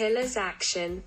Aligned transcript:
Pillars 0.00 0.38
Action. 0.38 1.04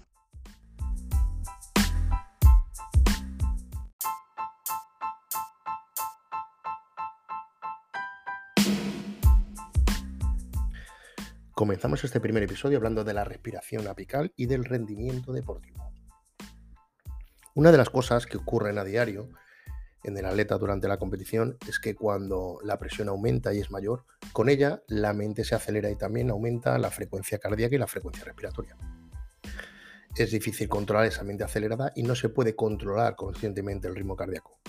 Comenzamos 11.56 12.04
este 12.04 12.20
primer 12.20 12.44
episodio 12.44 12.78
hablando 12.78 13.04
de 13.04 13.16
la 13.16 13.24
respiración 13.24 13.88
apical 13.88 14.32
y 14.36 14.46
del 14.46 14.64
rendimiento 14.64 15.34
deportivo. 15.34 15.92
Una 17.56 17.72
de 17.72 17.80
las 17.80 17.90
cosas 17.90 18.28
que 18.28 18.38
ocurren 18.38 18.78
a 18.78 18.84
diario 18.84 19.28
en 20.04 20.16
el 20.20 20.26
atleta 20.26 20.60
durante 20.60 20.88
la 20.88 21.00
competición 21.00 21.58
es 21.68 21.80
que 21.80 21.96
cuando 21.96 22.60
la 22.64 22.78
presión 22.78 23.10
aumenta 23.10 23.56
y 23.56 23.60
es 23.60 23.72
mayor, 23.72 24.06
con 24.34 24.50
ella 24.50 24.82
la 24.88 25.14
mente 25.14 25.44
se 25.44 25.56
acelera 25.56 25.92
y 25.92 25.96
también 25.96 26.32
aumenta 26.32 26.78
la 26.80 26.90
frecuencia 26.90 27.38
cardíaca 27.38 27.76
y 27.76 27.78
la 27.78 27.88
frecuencia 27.88 28.26
respiratoria. 28.26 28.76
Es 30.16 30.32
difícil 30.32 30.68
controlar 30.68 31.06
esa 31.06 31.24
mente 31.24 31.44
acelerada 31.44 31.92
y 31.96 32.04
no 32.04 32.16
se 32.16 32.30
puede 32.30 32.56
controlar 32.56 33.16
conscientemente 33.16 33.88
el 33.88 33.96
ritmo 33.96 34.16
cardíaco. 34.16 34.60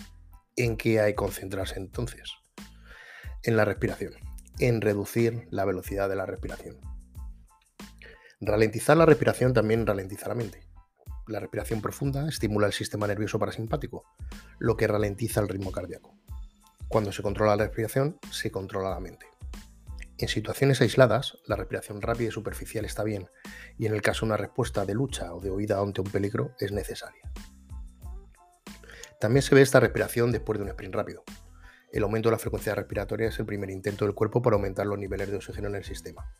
¿En 0.56 0.76
qué 0.76 1.00
hay 1.00 1.12
que 1.12 1.16
concentrarse 1.16 1.78
entonces? 1.78 2.30
En 3.42 3.56
la 3.56 3.64
respiración, 3.64 4.14
en 4.58 4.80
reducir 4.80 5.48
la 5.50 5.64
velocidad 5.64 6.08
de 6.08 6.16
la 6.16 6.26
respiración. 6.26 6.78
Ralentizar 8.40 8.96
la 8.96 9.06
respiración 9.06 9.54
también 9.54 9.86
ralentiza 9.86 10.28
la 10.28 10.34
mente. 10.34 10.66
La 11.26 11.40
respiración 11.40 11.80
profunda 11.80 12.28
estimula 12.28 12.66
el 12.66 12.74
sistema 12.74 13.06
nervioso 13.06 13.38
parasimpático, 13.38 14.04
lo 14.58 14.76
que 14.76 14.86
ralentiza 14.86 15.40
el 15.40 15.48
ritmo 15.48 15.72
cardíaco. 15.72 16.14
Cuando 16.88 17.12
se 17.12 17.22
controla 17.22 17.56
la 17.56 17.64
respiración, 17.64 18.18
se 18.30 18.50
controla 18.50 18.90
la 18.90 19.00
mente. 19.00 19.26
En 20.16 20.28
situaciones 20.28 20.80
aisladas, 20.80 21.38
la 21.46 21.56
respiración 21.56 22.00
rápida 22.00 22.28
y 22.28 22.32
superficial 22.32 22.84
está 22.84 23.02
bien, 23.02 23.28
y 23.78 23.86
en 23.86 23.94
el 23.94 24.02
caso 24.02 24.20
de 24.20 24.30
una 24.30 24.36
respuesta 24.36 24.84
de 24.86 24.94
lucha 24.94 25.34
o 25.34 25.40
de 25.40 25.50
huida 25.50 25.80
ante 25.80 26.00
un 26.00 26.10
peligro 26.10 26.54
es 26.60 26.70
necesaria. 26.70 27.22
También 29.20 29.42
se 29.42 29.54
ve 29.54 29.62
esta 29.62 29.80
respiración 29.80 30.30
después 30.30 30.58
de 30.58 30.64
un 30.64 30.68
sprint 30.68 30.94
rápido. 30.94 31.24
El 31.92 32.04
aumento 32.04 32.28
de 32.28 32.32
la 32.32 32.38
frecuencia 32.38 32.74
respiratoria 32.74 33.28
es 33.28 33.38
el 33.38 33.46
primer 33.46 33.70
intento 33.70 34.04
del 34.04 34.14
cuerpo 34.14 34.40
para 34.40 34.54
aumentar 34.54 34.86
los 34.86 34.98
niveles 34.98 35.30
de 35.30 35.36
oxígeno 35.36 35.68
en 35.68 35.76
el 35.76 35.84
sistema. 35.84 36.30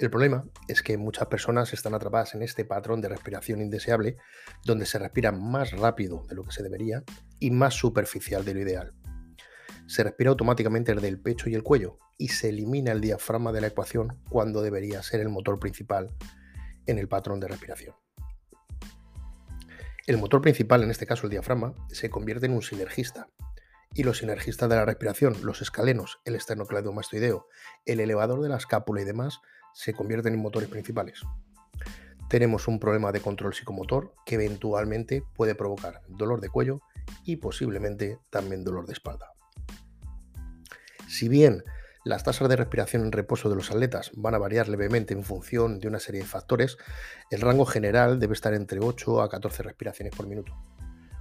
El 0.00 0.10
problema 0.10 0.44
es 0.66 0.82
que 0.82 0.96
muchas 0.96 1.28
personas 1.28 1.72
están 1.72 1.94
atrapadas 1.94 2.34
en 2.34 2.42
este 2.42 2.64
patrón 2.64 3.00
de 3.02 3.08
respiración 3.08 3.60
indeseable, 3.60 4.16
donde 4.64 4.86
se 4.86 4.98
respira 4.98 5.30
más 5.30 5.72
rápido 5.72 6.24
de 6.26 6.34
lo 6.34 6.44
que 6.44 6.52
se 6.52 6.62
debería 6.62 7.04
y 7.38 7.50
más 7.50 7.74
superficial 7.74 8.44
de 8.44 8.54
lo 8.54 8.60
ideal. 8.60 8.94
Se 9.90 10.04
respira 10.04 10.30
automáticamente 10.30 10.94
desde 10.94 11.08
el 11.08 11.20
pecho 11.20 11.50
y 11.50 11.56
el 11.56 11.64
cuello 11.64 11.98
y 12.16 12.28
se 12.28 12.50
elimina 12.50 12.92
el 12.92 13.00
diafragma 13.00 13.50
de 13.50 13.60
la 13.60 13.66
ecuación 13.66 14.22
cuando 14.28 14.62
debería 14.62 15.02
ser 15.02 15.18
el 15.18 15.30
motor 15.30 15.58
principal 15.58 16.14
en 16.86 17.00
el 17.00 17.08
patrón 17.08 17.40
de 17.40 17.48
respiración. 17.48 17.96
El 20.06 20.18
motor 20.18 20.42
principal, 20.42 20.84
en 20.84 20.92
este 20.92 21.06
caso 21.06 21.26
el 21.26 21.30
diafragma, 21.30 21.74
se 21.88 22.08
convierte 22.08 22.46
en 22.46 22.52
un 22.52 22.62
sinergista. 22.62 23.30
Y 23.92 24.04
los 24.04 24.18
sinergistas 24.18 24.68
de 24.68 24.76
la 24.76 24.84
respiración, 24.84 25.34
los 25.42 25.60
escalenos, 25.60 26.20
el 26.24 26.36
esternocleidomastoideo, 26.36 27.48
el 27.84 27.98
elevador 27.98 28.42
de 28.42 28.48
la 28.48 28.58
escápula 28.58 29.00
y 29.00 29.04
demás, 29.04 29.40
se 29.74 29.92
convierten 29.92 30.34
en 30.34 30.40
motores 30.40 30.68
principales. 30.68 31.22
Tenemos 32.28 32.68
un 32.68 32.78
problema 32.78 33.10
de 33.10 33.22
control 33.22 33.54
psicomotor 33.54 34.14
que 34.24 34.36
eventualmente 34.36 35.24
puede 35.34 35.56
provocar 35.56 36.02
dolor 36.06 36.40
de 36.40 36.48
cuello 36.48 36.80
y 37.24 37.38
posiblemente 37.38 38.20
también 38.30 38.62
dolor 38.62 38.86
de 38.86 38.92
espalda. 38.92 39.32
Si 41.10 41.28
bien 41.28 41.64
las 42.04 42.22
tasas 42.22 42.48
de 42.48 42.54
respiración 42.54 43.02
en 43.02 43.10
reposo 43.10 43.50
de 43.50 43.56
los 43.56 43.72
atletas 43.72 44.12
van 44.14 44.36
a 44.36 44.38
variar 44.38 44.68
levemente 44.68 45.12
en 45.12 45.24
función 45.24 45.80
de 45.80 45.88
una 45.88 45.98
serie 45.98 46.20
de 46.20 46.26
factores, 46.26 46.78
el 47.32 47.40
rango 47.40 47.66
general 47.66 48.20
debe 48.20 48.34
estar 48.34 48.54
entre 48.54 48.78
8 48.78 49.20
a 49.20 49.28
14 49.28 49.64
respiraciones 49.64 50.14
por 50.14 50.28
minuto. 50.28 50.56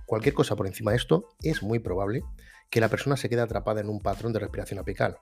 Cualquier 0.06 0.36
cosa 0.36 0.56
por 0.56 0.68
encima 0.68 0.92
de 0.92 0.98
esto 0.98 1.30
es 1.42 1.64
muy 1.64 1.80
probable 1.80 2.22
que 2.70 2.82
la 2.82 2.88
persona 2.88 3.18
se 3.18 3.30
quede 3.30 3.42
atrapada 3.42 3.82
en 3.82 3.90
un 3.90 4.00
patrón 4.00 4.32
de 4.32 4.38
respiración 4.38 4.78
apical, 4.78 5.18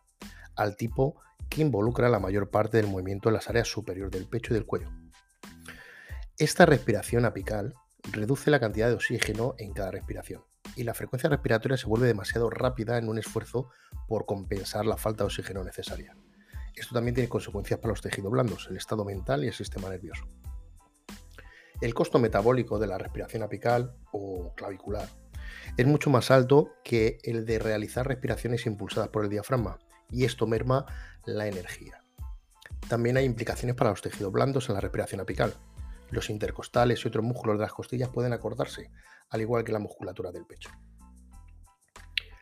al 0.58 0.76
tipo 0.76 1.16
que 1.48 1.62
involucra 1.62 2.10
la 2.10 2.20
mayor 2.20 2.50
parte 2.50 2.76
del 2.76 2.88
movimiento 2.88 3.30
en 3.30 3.36
las 3.36 3.50
áreas 3.50 3.70
superiores 3.70 4.12
del 4.12 4.28
pecho 4.28 4.54
y 4.54 4.56
del 4.56 4.66
cuello. 4.66 4.92
Esta 6.38 6.66
respiración 6.66 7.24
apical 7.24 7.74
reduce 8.12 8.52
la 8.52 8.60
cantidad 8.60 8.90
de 8.90 8.96
oxígeno 8.96 9.56
en 9.60 9.72
cada 9.72 9.92
respiración 9.92 10.44
y 10.78 10.84
la 10.84 10.94
frecuencia 10.94 11.30
respiratoria 11.30 11.76
se 11.76 11.88
vuelve 11.88 12.08
demasiado 12.08 12.50
rápida 12.50 12.98
en 12.98 13.10
un 13.10 13.18
esfuerzo 13.18 13.70
por 14.08 14.26
compensar 14.26 14.86
la 14.86 14.96
falta 14.96 15.24
de 15.24 15.28
oxígeno 15.28 15.64
necesaria. 15.64 16.16
Esto 16.76 16.94
también 16.94 17.16
tiene 17.16 17.28
consecuencias 17.28 17.80
para 17.80 17.92
los 17.92 18.02
tejidos 18.02 18.32
blandos, 18.32 18.68
el 18.70 18.78
estado 18.78 19.04
mental 19.04 19.44
y 19.44 19.48
el 19.48 19.54
sistema 19.54 19.90
nervioso. 19.90 20.28
El 21.82 21.94
costo 21.94 22.20
metabólico 22.20 22.78
de 22.78 22.88
la 22.88 23.00
respiración 23.00 23.42
apical 23.42 23.96
o 24.12 24.54
clavicular 24.56 25.10
es 25.76 25.88
mucho 25.88 26.12
más 26.12 26.30
alto 26.30 26.74
que 26.84 27.18
el 27.24 27.46
de 27.46 27.60
realizar 27.60 28.08
respiraciones 28.08 28.66
impulsadas 28.68 29.10
por 29.10 29.24
el 29.24 29.30
diafragma, 29.30 29.80
y 30.12 30.26
esto 30.26 30.46
merma 30.46 30.86
la 31.26 31.48
energía. 31.48 32.04
También 32.88 33.18
hay 33.18 33.26
implicaciones 33.26 33.76
para 33.76 33.90
los 33.90 34.02
tejidos 34.02 34.32
blandos 34.32 34.70
en 34.70 34.76
la 34.76 34.82
respiración 34.82 35.22
apical. 35.22 35.54
Los 36.10 36.30
intercostales 36.30 37.04
y 37.04 37.08
otros 37.08 37.24
músculos 37.24 37.58
de 37.58 37.64
las 37.64 37.74
costillas 37.74 38.10
pueden 38.10 38.34
acordarse, 38.34 38.92
al 39.30 39.42
igual 39.42 39.64
que 39.64 39.72
la 39.72 39.80
musculatura 39.80 40.32
del 40.32 40.46
pecho. 40.46 40.70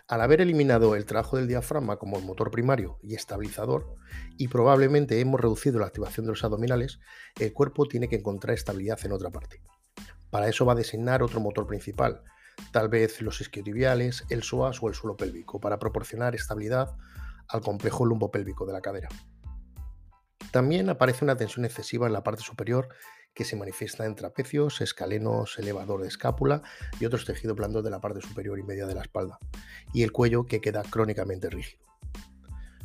Al 0.08 0.22
haber 0.22 0.40
eliminado 0.42 0.96
el 0.96 1.06
trabajo 1.06 1.38
del 1.38 1.48
diafragma 1.48 1.98
como 1.98 2.20
el 2.20 2.26
motor 2.26 2.52
primario 2.52 3.00
y 3.02 3.16
estabilizador, 3.16 3.96
y 4.38 4.48
probablemente 4.50 5.20
hemos 5.20 5.42
reducido 5.42 5.80
la 5.80 5.88
activación 5.88 6.28
de 6.28 6.34
los 6.34 6.44
abdominales, 6.44 7.00
el 7.40 7.54
cuerpo 7.54 7.88
tiene 7.88 8.08
que 8.08 8.18
encontrar 8.18 8.54
estabilidad 8.54 9.00
en 9.04 9.14
otra 9.14 9.32
parte. 9.32 9.64
Para 10.30 10.48
eso 10.48 10.64
va 10.64 10.74
a 10.74 10.76
designar 10.76 11.24
otro 11.24 11.40
motor 11.40 11.66
principal, 11.66 12.22
tal 12.72 12.88
vez 12.88 13.20
los 13.22 13.42
isquiotibiales, 13.42 14.26
el 14.30 14.44
psoas 14.44 14.78
o 14.84 14.90
el 14.90 14.94
suelo 14.94 15.18
pélvico, 15.18 15.60
para 15.60 15.80
proporcionar 15.80 16.36
estabilidad 16.36 16.96
al 17.48 17.62
complejo 17.62 18.06
lumbopélvico 18.06 18.68
de 18.68 18.74
la 18.74 18.82
cadera. 18.82 19.10
También 20.52 20.90
aparece 20.90 21.26
una 21.26 21.36
tensión 21.36 21.66
excesiva 21.66 22.06
en 22.06 22.14
la 22.14 22.24
parte 22.24 22.44
superior 22.44 22.90
que 23.36 23.46
se 23.46 23.56
manifiesta 23.56 24.06
en 24.06 24.16
trapecios, 24.16 24.82
escalenos, 24.82 25.60
elevador 25.60 26.02
de 26.02 26.08
escápula 26.08 26.64
y 27.00 27.06
otros 27.06 27.26
tejidos 27.26 27.56
blandos 27.56 27.84
de 27.84 27.92
la 27.92 28.02
parte 28.02 28.22
superior 28.22 28.58
y 28.58 28.64
media 28.64 28.88
de 28.88 28.96
la 28.96 29.02
espalda, 29.02 29.38
y 29.94 30.02
el 30.02 30.12
cuello 30.12 30.46
que 30.46 30.62
queda 30.62 30.82
crónicamente 30.82 31.50
rígido. 31.50 31.84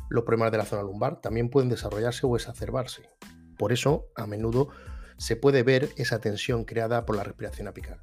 Los 0.09 0.25
problemas 0.25 0.51
de 0.51 0.57
la 0.57 0.65
zona 0.65 0.83
lumbar 0.83 1.21
también 1.21 1.49
pueden 1.49 1.69
desarrollarse 1.69 2.27
o 2.27 2.35
exacerbarse. 2.35 3.09
Por 3.57 3.71
eso, 3.71 4.09
a 4.15 4.27
menudo 4.27 4.69
se 5.17 5.37
puede 5.37 5.63
ver 5.63 5.89
esa 5.95 6.19
tensión 6.19 6.65
creada 6.65 7.05
por 7.05 7.15
la 7.15 7.23
respiración 7.23 7.67
apical. 7.67 8.01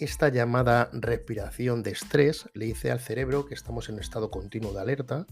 Esta 0.00 0.28
llamada 0.28 0.90
respiración 0.92 1.82
de 1.82 1.90
estrés 1.90 2.48
le 2.54 2.66
dice 2.66 2.92
al 2.92 3.00
cerebro 3.00 3.46
que 3.46 3.54
estamos 3.54 3.88
en 3.88 3.98
estado 3.98 4.30
continuo 4.30 4.72
de 4.72 4.80
alerta 4.80 5.26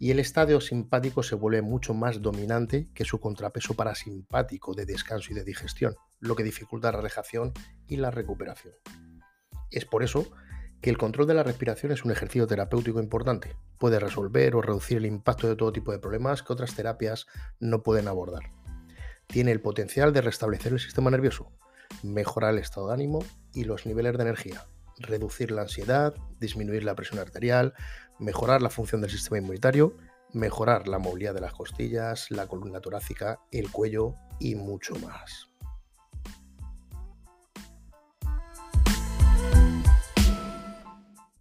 y 0.00 0.10
el 0.10 0.18
estado 0.18 0.60
simpático 0.60 1.22
se 1.22 1.36
vuelve 1.36 1.62
mucho 1.62 1.94
más 1.94 2.20
dominante 2.20 2.88
que 2.92 3.04
su 3.04 3.20
contrapeso 3.20 3.74
parasimpático 3.74 4.74
de 4.74 4.84
descanso 4.84 5.30
y 5.30 5.36
de 5.36 5.44
digestión, 5.44 5.94
lo 6.18 6.34
que 6.34 6.42
dificulta 6.42 6.90
la 6.90 6.98
relajación 6.98 7.52
y 7.86 7.98
la 7.98 8.10
recuperación. 8.10 8.74
Es 9.70 9.84
por 9.84 10.02
eso 10.02 10.28
que 10.80 10.90
el 10.90 10.98
control 10.98 11.28
de 11.28 11.34
la 11.34 11.44
respiración 11.44 11.92
es 11.92 12.04
un 12.04 12.10
ejercicio 12.10 12.48
terapéutico 12.48 12.98
importante. 12.98 13.54
Puede 13.78 14.00
resolver 14.00 14.56
o 14.56 14.60
reducir 14.60 14.96
el 14.96 15.06
impacto 15.06 15.46
de 15.46 15.54
todo 15.54 15.70
tipo 15.70 15.92
de 15.92 16.00
problemas 16.00 16.42
que 16.42 16.52
otras 16.52 16.74
terapias 16.74 17.28
no 17.60 17.84
pueden 17.84 18.08
abordar. 18.08 18.50
Tiene 19.28 19.52
el 19.52 19.60
potencial 19.60 20.12
de 20.12 20.22
restablecer 20.22 20.72
el 20.72 20.80
sistema 20.80 21.12
nervioso, 21.12 21.52
mejorar 22.02 22.54
el 22.54 22.60
estado 22.60 22.88
de 22.88 22.94
ánimo 22.94 23.24
y 23.52 23.64
los 23.64 23.86
niveles 23.86 24.16
de 24.16 24.22
energía, 24.22 24.66
reducir 24.98 25.50
la 25.50 25.62
ansiedad, 25.62 26.14
disminuir 26.40 26.84
la 26.84 26.94
presión 26.94 27.18
arterial, 27.18 27.74
mejorar 28.18 28.62
la 28.62 28.70
función 28.70 29.00
del 29.00 29.10
sistema 29.10 29.38
inmunitario, 29.38 29.96
mejorar 30.32 30.88
la 30.88 30.98
movilidad 30.98 31.34
de 31.34 31.40
las 31.40 31.52
costillas, 31.52 32.30
la 32.30 32.46
columna 32.46 32.80
torácica, 32.80 33.40
el 33.50 33.70
cuello 33.70 34.14
y 34.38 34.54
mucho 34.54 34.94
más. 34.96 35.48